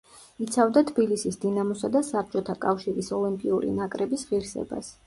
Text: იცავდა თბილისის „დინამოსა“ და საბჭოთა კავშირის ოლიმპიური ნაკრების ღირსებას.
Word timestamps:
იცავდა 0.45 0.81
თბილისის 0.91 1.37
„დინამოსა“ 1.45 1.91
და 1.97 2.03
საბჭოთა 2.09 2.59
კავშირის 2.67 3.13
ოლიმპიური 3.21 3.75
ნაკრების 3.79 4.31
ღირსებას. 4.35 4.97